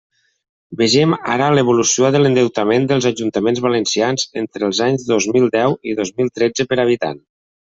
[0.77, 5.95] Vegem ara l'evolució de l'endeutament dels ajuntaments valencians entre els anys dos mil deu i
[6.03, 7.23] dos mil tretze per habitant.